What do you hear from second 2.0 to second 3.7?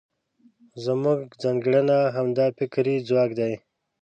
همدا فکري ځواک دی.